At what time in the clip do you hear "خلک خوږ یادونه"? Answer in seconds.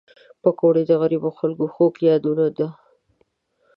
1.37-2.45